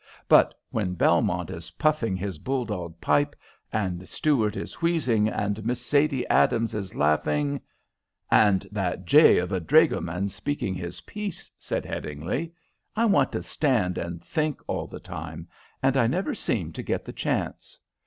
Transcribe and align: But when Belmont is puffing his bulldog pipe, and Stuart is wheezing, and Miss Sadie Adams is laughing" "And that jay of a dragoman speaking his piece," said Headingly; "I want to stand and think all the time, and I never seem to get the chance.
But 0.27 0.55
when 0.71 0.95
Belmont 0.95 1.51
is 1.51 1.69
puffing 1.69 2.15
his 2.17 2.39
bulldog 2.39 2.99
pipe, 2.99 3.35
and 3.71 4.09
Stuart 4.09 4.57
is 4.57 4.81
wheezing, 4.81 5.27
and 5.29 5.63
Miss 5.63 5.79
Sadie 5.79 6.27
Adams 6.27 6.73
is 6.73 6.95
laughing" 6.95 7.61
"And 8.47 8.67
that 8.71 9.05
jay 9.05 9.37
of 9.37 9.51
a 9.51 9.59
dragoman 9.59 10.29
speaking 10.29 10.73
his 10.73 11.01
piece," 11.01 11.51
said 11.59 11.85
Headingly; 11.85 12.51
"I 12.95 13.05
want 13.05 13.31
to 13.33 13.43
stand 13.43 13.99
and 13.99 14.25
think 14.25 14.59
all 14.65 14.87
the 14.87 14.99
time, 14.99 15.47
and 15.83 15.95
I 15.95 16.07
never 16.07 16.33
seem 16.33 16.73
to 16.73 16.81
get 16.81 17.05
the 17.05 17.13
chance. 17.13 17.77